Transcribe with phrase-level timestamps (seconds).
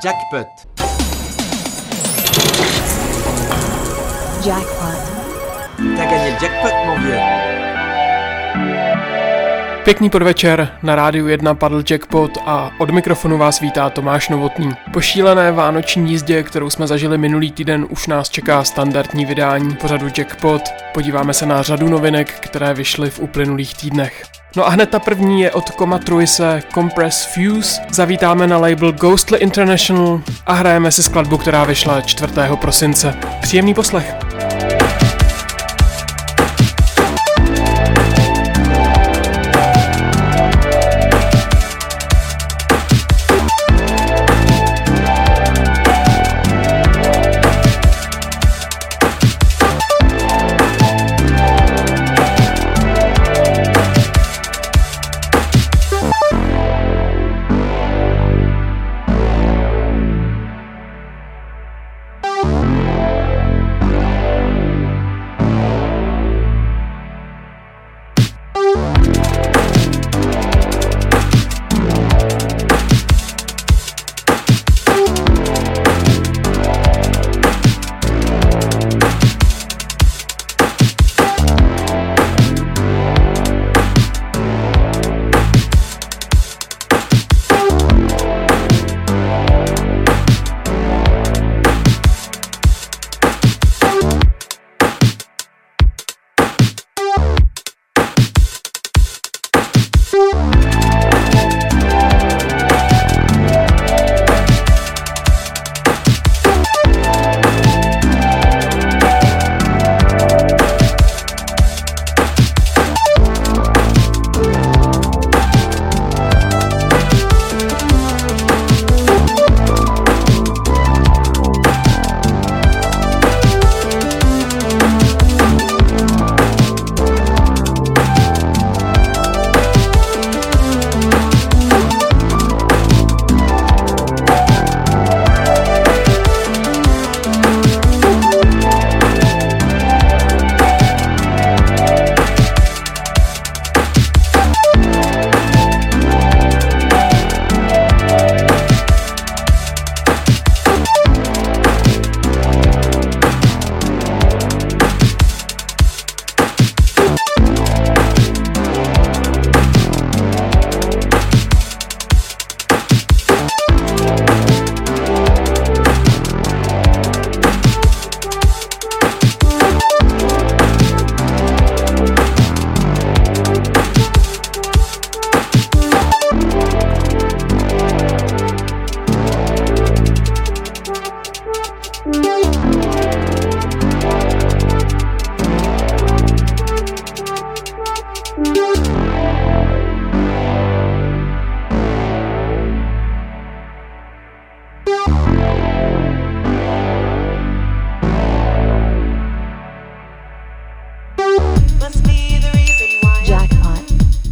[0.00, 0.46] Jackpot.
[4.44, 5.00] Jackpot.
[5.96, 7.57] T'as gagné le jackpot, mon vieux.
[9.88, 14.72] Pěkný podvečer, na rádiu 1 padl jackpot a od mikrofonu vás vítá Tomáš Novotný.
[14.92, 20.06] Po šílené vánoční jízdě, kterou jsme zažili minulý týden, už nás čeká standardní vydání pořadu
[20.18, 20.62] Jackpot.
[20.94, 24.22] Podíváme se na řadu novinek, které vyšly v uplynulých týdnech.
[24.56, 27.82] No a hned ta první je od Koma Truise Compress Fuse.
[27.90, 32.32] Zavítáme na label Ghostly International a hrajeme si skladbu, která vyšla 4.
[32.60, 33.14] prosince.
[33.40, 34.27] Příjemný poslech.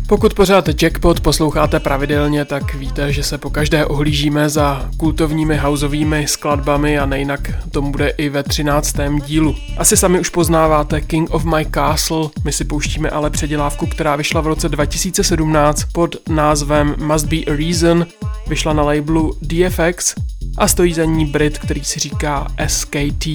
[0.09, 6.27] Pokud pořád Jackpot posloucháte pravidelně, tak víte, že se po každé ohlížíme za kultovními houseovými
[6.29, 8.97] skladbami a nejinak tomu bude i ve 13.
[9.25, 9.55] dílu.
[9.77, 14.41] Asi sami už poznáváte King of My Castle, my si pouštíme ale předělávku, která vyšla
[14.41, 18.07] v roce 2017 pod názvem Must Be a Reason,
[18.49, 20.15] vyšla na labelu DFX
[20.59, 23.27] a stojí za ní Brit, který si říká SKT.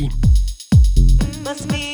[1.44, 1.91] Must be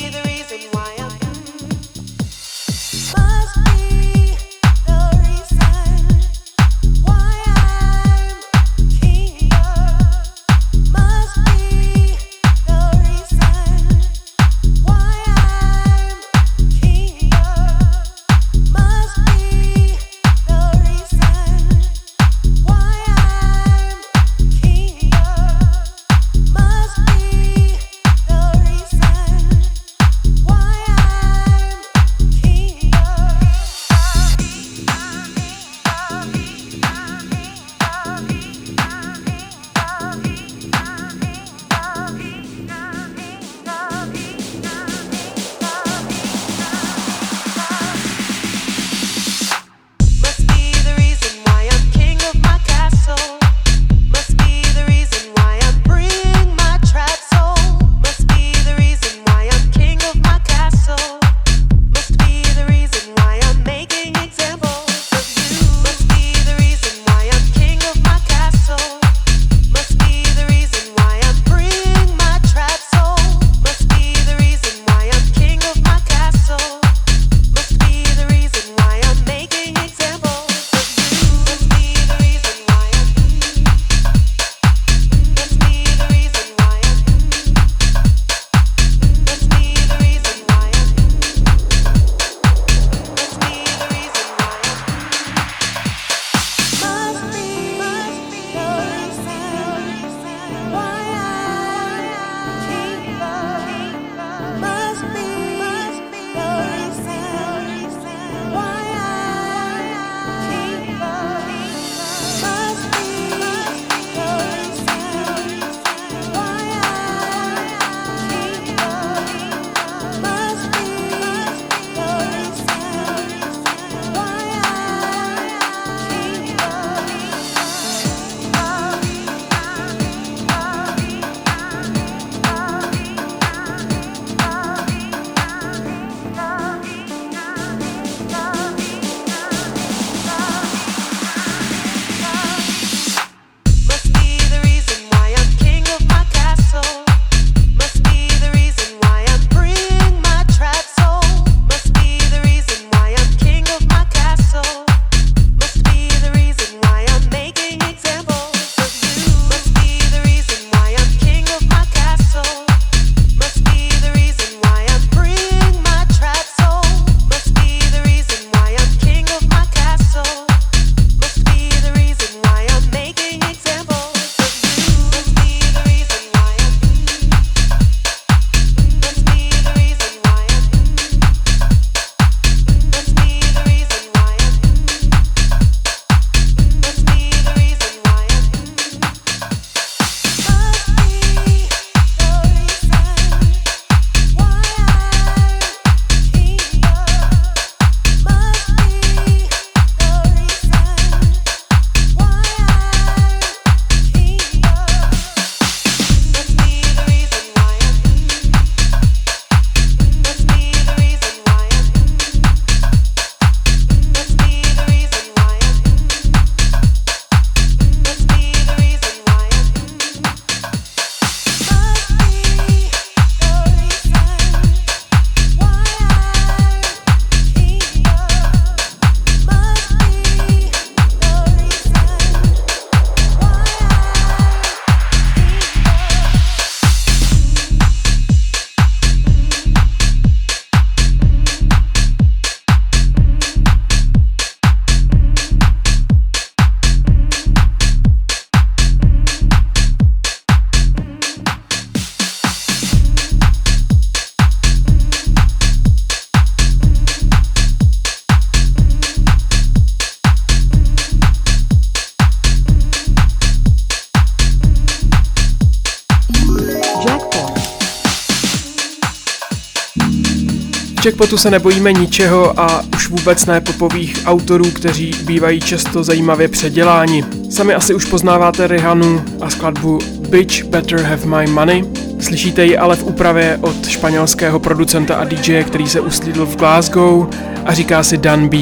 [271.07, 277.24] Jackpotu se nebojíme ničeho a už vůbec ne popových autorů, kteří bývají často zajímavě předěláni.
[277.50, 279.99] Sami asi už poznáváte Rihanu a skladbu
[280.30, 281.83] Bitch Better Have My Money.
[282.19, 287.28] Slyšíte ji ale v úpravě od španělského producenta a DJ, který se uslídl v Glasgow
[287.66, 288.57] a říká si Dan B.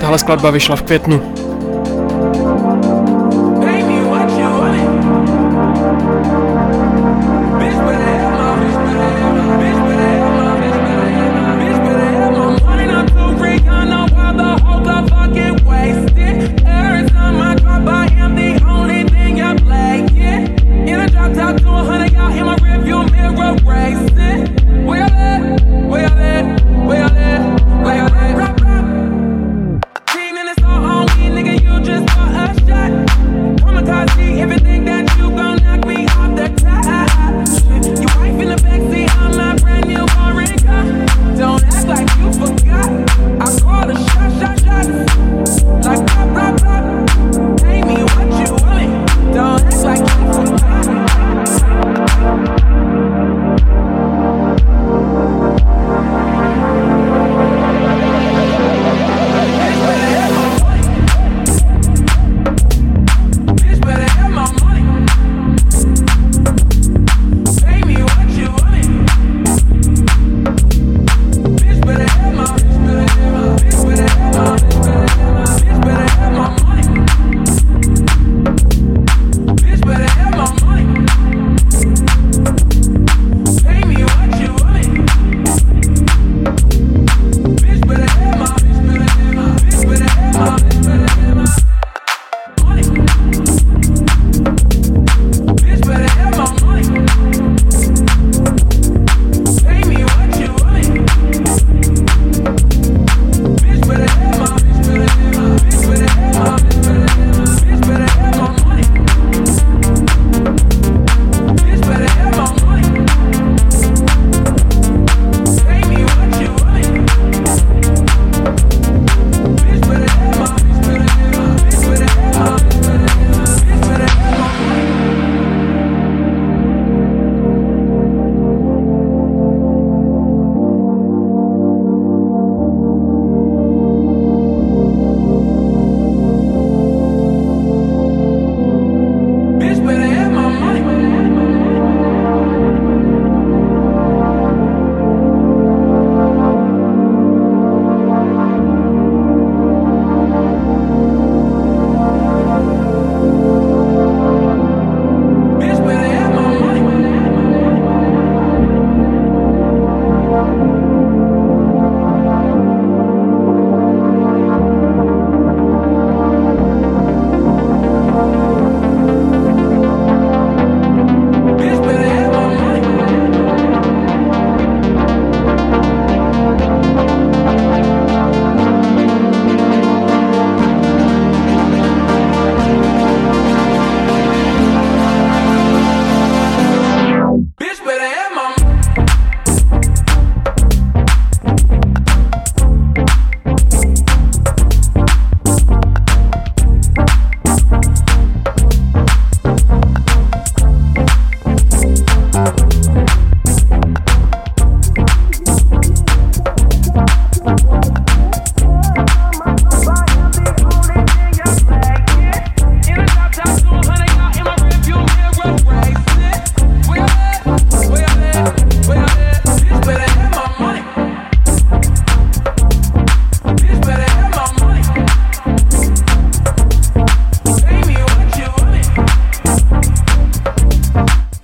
[0.00, 1.39] Tahle skladba vyšla v květnu.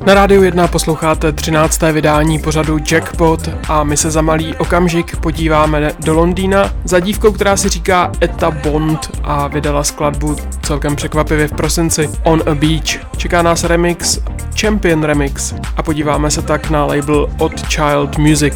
[0.07, 1.83] Na rádiu 1 posloucháte 13.
[1.93, 7.57] vydání pořadu Jackpot a my se za malý okamžik podíváme do Londýna za dívkou, která
[7.57, 13.17] si říká Eta Bond a vydala skladbu celkem překvapivě v prosinci On a Beach.
[13.17, 14.19] Čeká nás remix
[14.61, 18.55] Champion Remix a podíváme se tak na label od Child Music.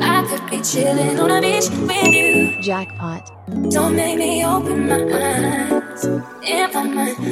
[0.00, 2.50] I could be chilling on a beach with you.
[2.60, 3.32] Jackpot.
[3.48, 5.83] Don't make me open my eyes.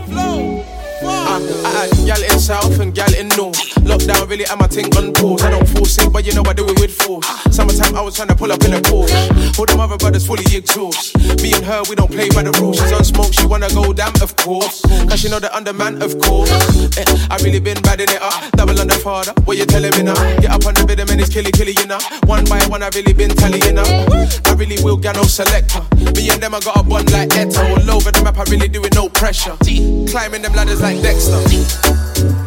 [0.06, 0.64] Flow.
[1.04, 3.75] Uh, uh, gal in south and gal in north.
[4.06, 5.42] Lockdown really am my thing on pause.
[5.42, 7.26] I don't force it, but you know I do it with force.
[7.50, 9.58] Summertime I was trying to pull up in a Porsche.
[9.58, 11.18] All the other brothers fully exhaust.
[11.42, 12.78] Me and her, we don't play by the rules.
[12.78, 14.82] She's on smoke, she wanna go damn, of course.
[15.10, 16.52] Cause she know the underman, of course.
[16.98, 18.52] Eh, I really been badding it up.
[18.52, 20.18] Double on the father, what you telling me now?
[20.38, 22.00] Get up on the bed, and it's killy killy, you know.
[22.26, 23.90] One by one, I really been tallying up.
[23.90, 25.82] I really will get no selector.
[26.14, 27.58] Me and them, I got a bond like Eto.
[27.74, 29.58] All over the map, I really do it no pressure.
[30.06, 32.45] Climbing them ladders like Dexter.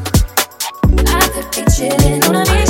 [1.19, 2.68] Be chilling on a beach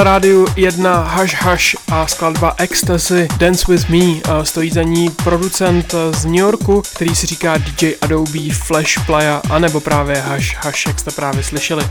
[0.00, 4.20] na rádiu jedna Hush Hush a skladba Ecstasy Dance With Me.
[4.42, 9.80] Stojí za ní producent z New Yorku, který si říká DJ Adobe Flash Playa, anebo
[9.80, 11.84] právě Hush Hush, jak jste právě slyšeli.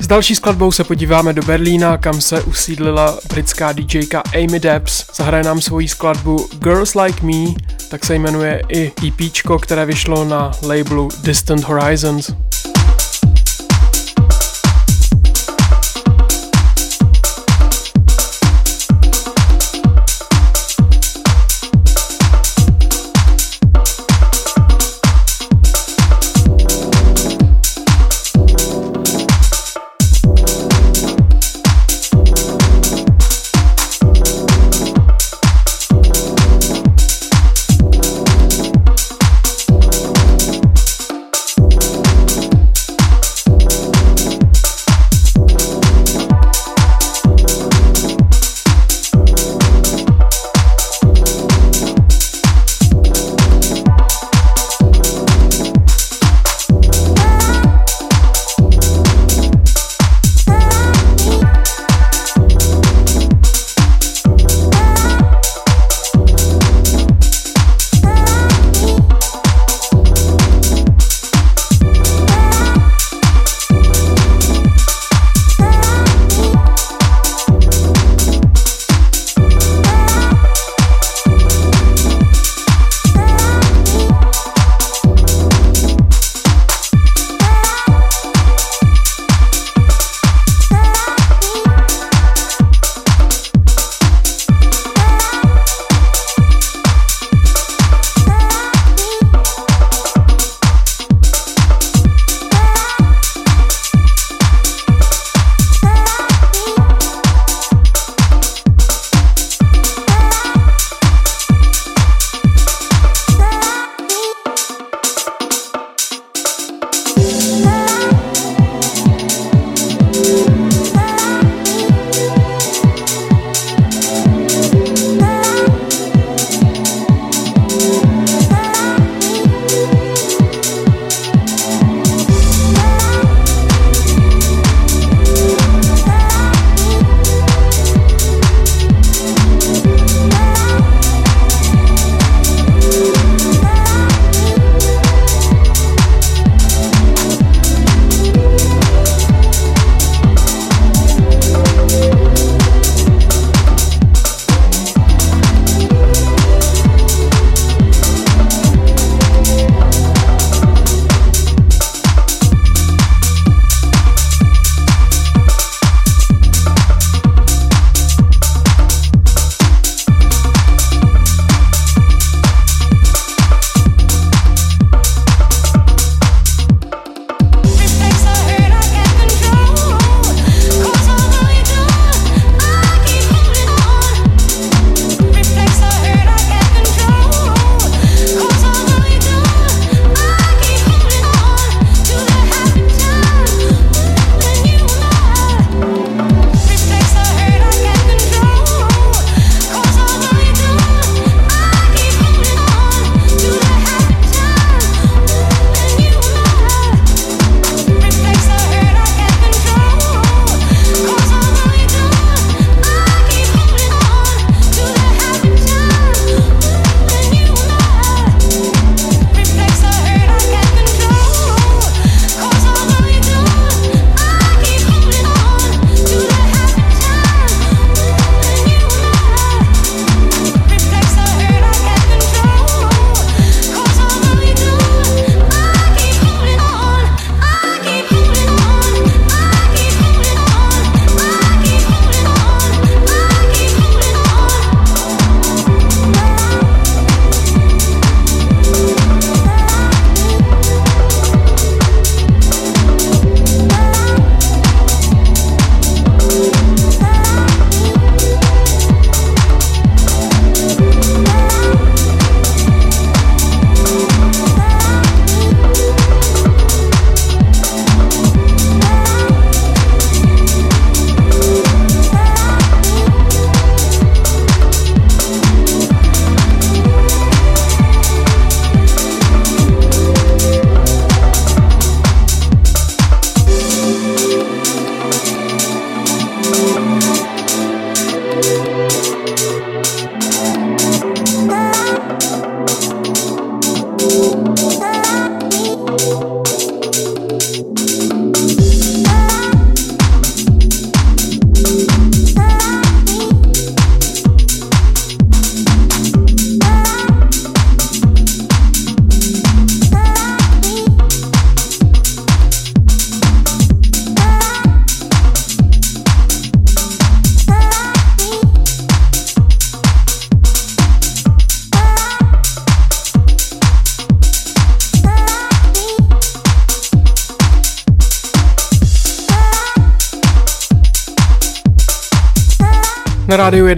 [0.00, 5.04] S další skladbou se podíváme do Berlína, kam se usídlila britská DJka Amy Debs.
[5.14, 7.54] Zahraje nám svoji skladbu Girls Like Me,
[7.90, 12.30] tak se jmenuje i EP, které vyšlo na labelu Distant Horizons.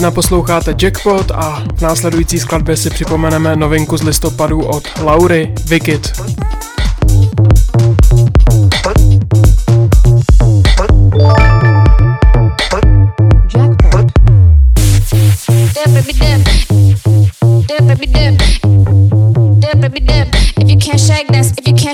[0.01, 4.83] Na rádiu 1 posloucháte Jackpot a v následující skladbě si připomeneme novinku z listopadu od
[5.03, 6.13] Laury Wicked.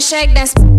[0.07, 0.55] shake dance.
[0.55, 0.76] Dip,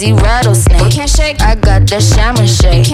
[0.00, 0.92] noisy rattlesnake.
[0.92, 1.40] Can't shake.
[1.40, 2.85] I got the shaman shake.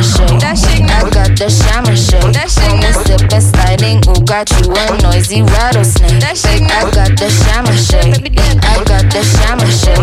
[0.00, 0.88] summer shit.
[0.88, 2.24] I got the summer shit.
[2.24, 3.98] Only sipping, sliding.
[4.08, 6.22] Ooh, got you a noisy rattlesnake.
[6.22, 8.32] I got the summer shit.
[8.64, 9.98] I got the summer shit.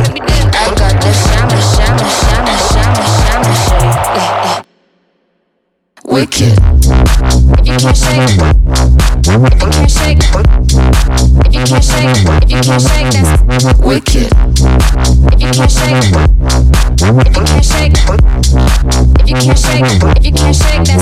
[0.53, 4.65] I got the summer, summer, summer, summer, summer shit.
[6.05, 6.57] Wicked.
[7.59, 8.37] If you can't shake,
[9.25, 10.68] if you can't shake
[11.59, 13.27] you can't shake, if you can't shake, then
[13.83, 14.31] Wicked.
[15.35, 16.07] if you can't shake,
[16.95, 17.99] if you can't shake,
[19.19, 19.83] if you can't shake,
[20.15, 20.99] if you can't shake, then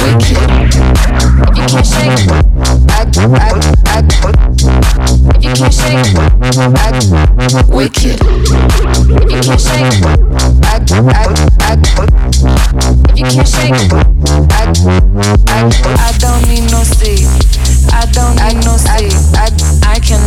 [0.00, 0.40] Wicked.
[0.70, 2.16] if you can't shake,
[2.88, 3.52] I, I,
[3.86, 4.00] I,
[5.36, 6.96] if you can't shake, I,
[7.68, 8.20] wicked.
[8.20, 10.00] if you can't shake,
[10.64, 11.28] I, I,
[11.60, 11.76] I,
[13.10, 13.76] if you can't shake,
[14.50, 14.72] I,
[15.46, 17.28] I, I don't need no sleep.
[17.92, 19.19] I don't need no sleep.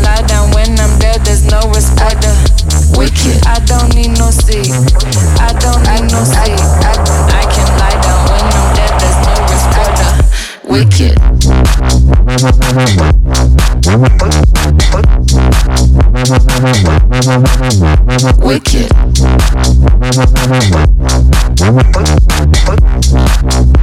[0.04, 1.22] Lie down when I'm dead.
[1.26, 2.34] There's no responder.
[2.98, 3.46] Wicked.
[3.48, 4.72] I don't need no sleep.
[5.39, 6.60] I don't need no sleep.
[6.84, 6.94] I,
[7.52, 8.94] can lie down when I'm dead.
[9.00, 10.12] There's no responder.
[10.70, 11.16] Wicked.
[18.44, 18.89] Wicked.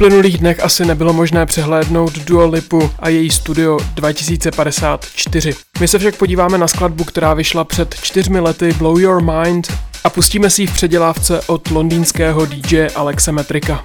[0.00, 5.54] uplynulých dnech asi nebylo možné přehlédnout Dua Lipu a její studio 2054.
[5.80, 9.72] My se však podíváme na skladbu, která vyšla před čtyřmi lety Blow Your Mind
[10.04, 13.84] a pustíme si ji v předělávce od londýnského DJ Alexe Metrika.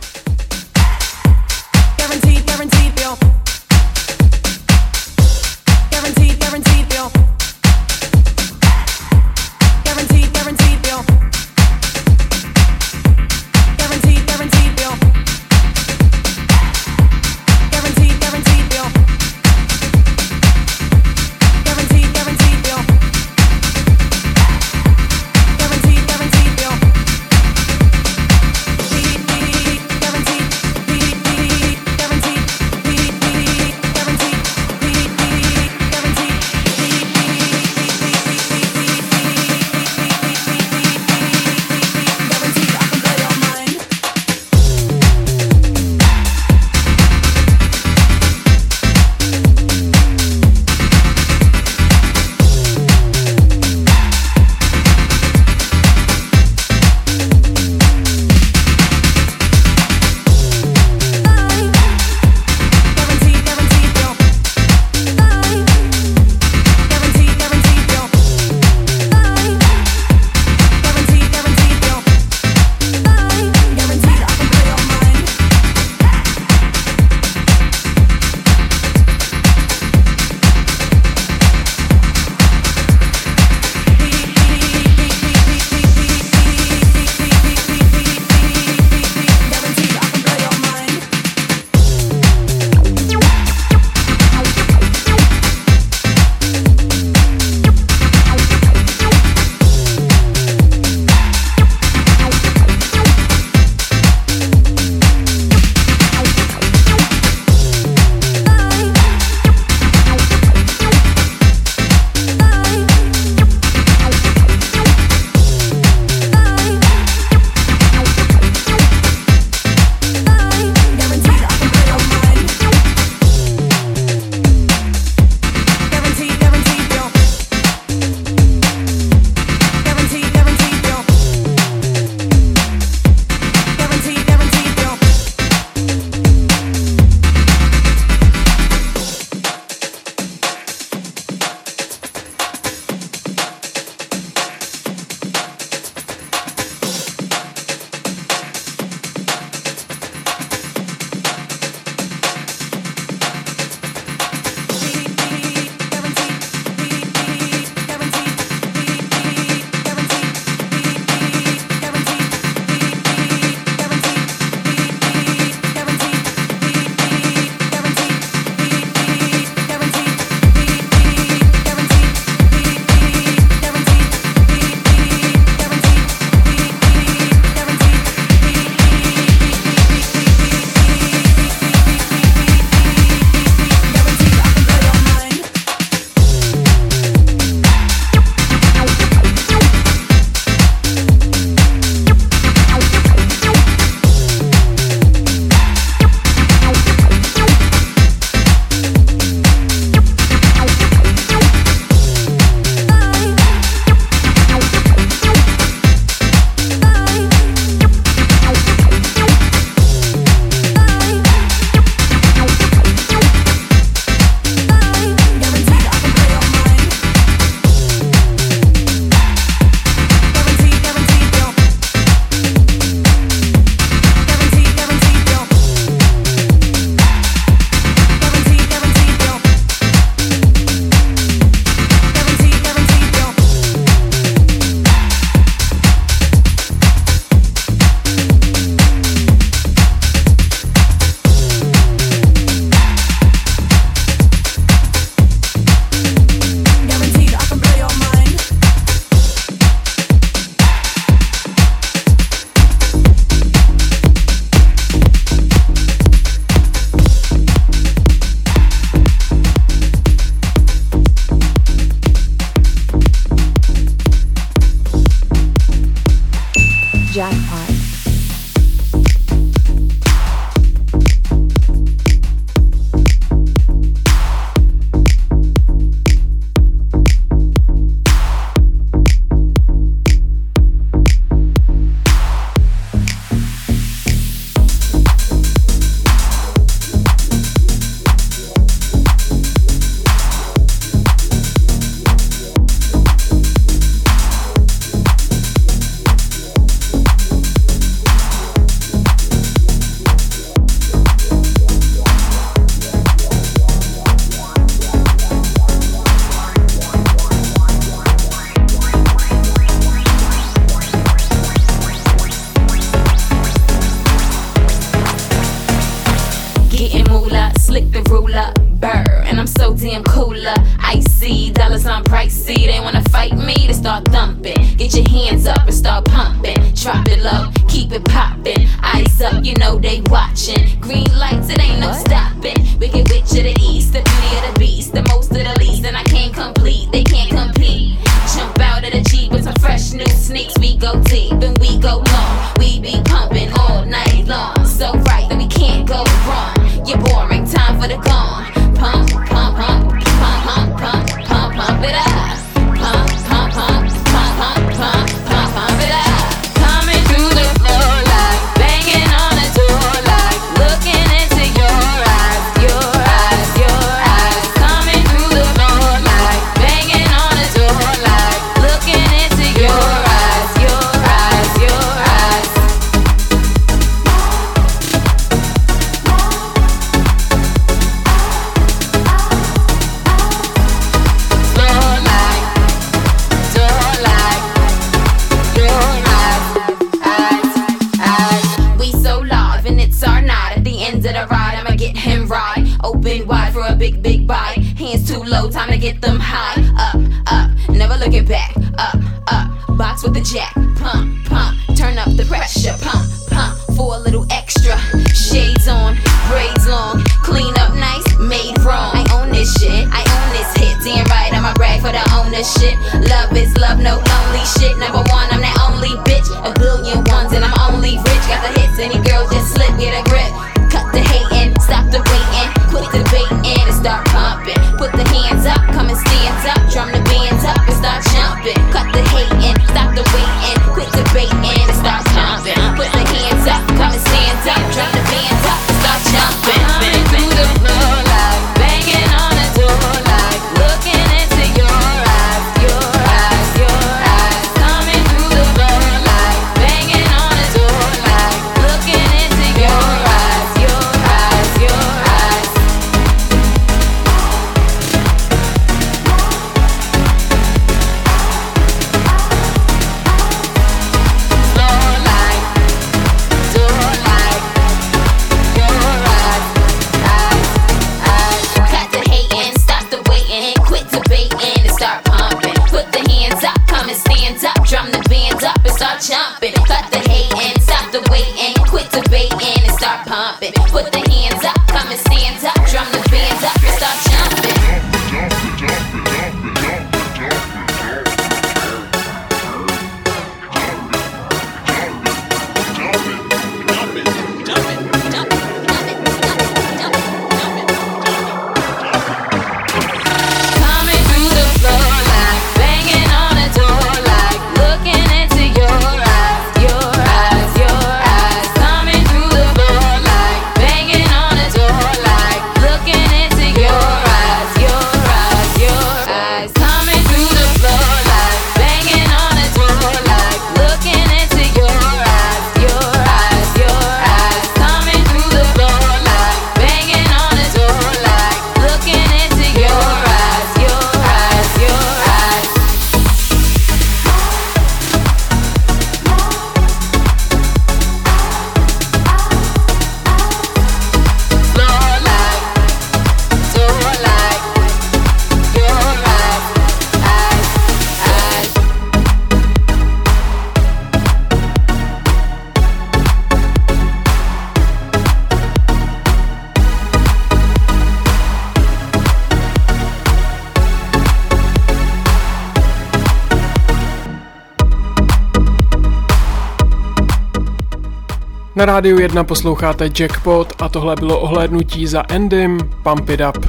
[568.65, 573.45] Rádiu 1 posloucháte Jackpot a tohle bylo ohlédnutí za Endym Pump It Up.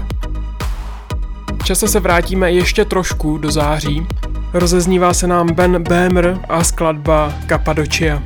[1.65, 4.07] Čase se vrátíme ještě trošku do září.
[4.53, 8.23] Rozeznívá se nám Ben Bémer a skladba Cappadocia.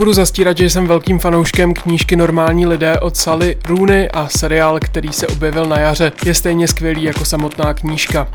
[0.00, 5.12] Nebudu zastírat, že jsem velkým fanouškem knížky Normální lidé od Sally Rooney a seriál, který
[5.12, 8.28] se objevil na jaře, je stejně skvělý jako samotná knížka.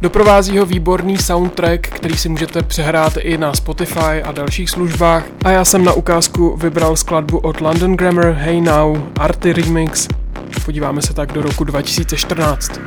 [0.00, 5.24] Doprovází ho výborný soundtrack, který si můžete přehrát i na Spotify a dalších službách.
[5.44, 10.08] A já jsem na ukázku vybral skladbu od London Grammar Hey Now Arty Remix.
[10.64, 12.80] Podíváme se tak do roku 2014.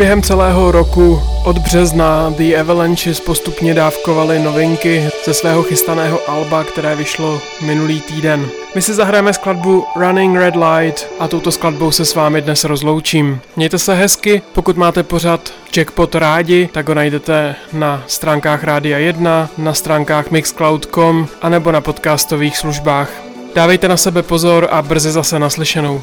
[0.00, 6.96] během celého roku od března The Avalanches postupně dávkovali novinky ze svého chystaného alba, které
[6.96, 8.48] vyšlo minulý týden.
[8.74, 13.40] My si zahrajeme skladbu Running Red Light a touto skladbou se s vámi dnes rozloučím.
[13.56, 19.48] Mějte se hezky, pokud máte pořad Jackpot rádi, tak ho najdete na stránkách Rádia 1,
[19.58, 23.10] na stránkách mixcloud.com anebo na podcastových službách.
[23.54, 26.02] Dávejte na sebe pozor a brzy zase naslyšenou.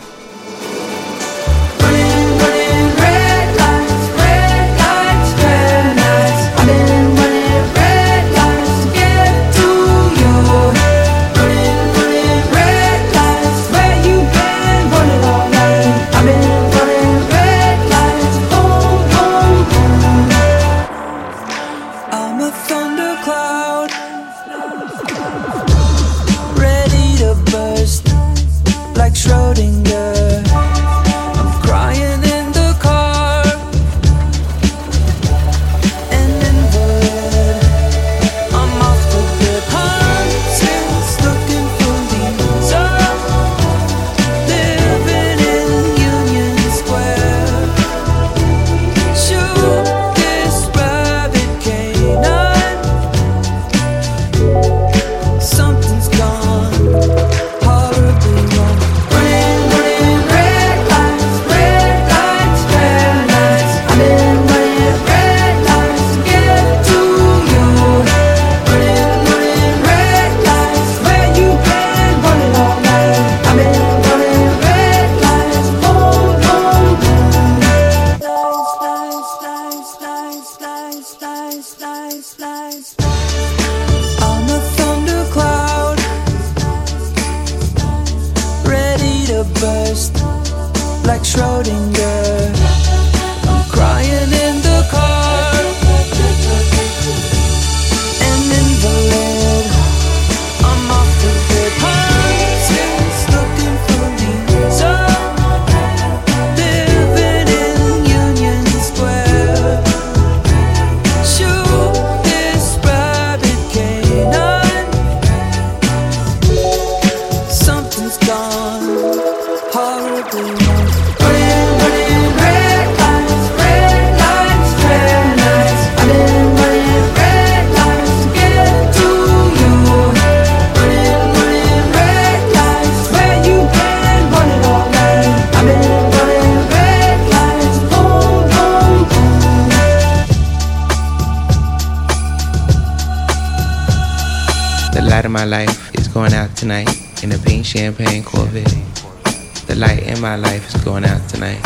[150.38, 151.64] my life is going out tonight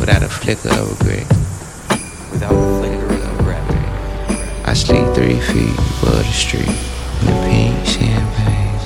[0.00, 1.28] without a flicker of regret.
[2.32, 3.62] Without a flicker of regret.
[4.66, 6.68] I sleep three feet above the street
[7.20, 8.80] in the pink champagne.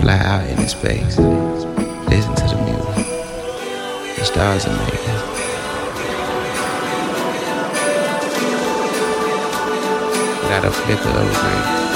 [0.00, 1.18] Fly out in space,
[2.08, 3.06] listen to the music.
[4.16, 4.99] The stars are made.
[10.90, 11.89] paper aeroplane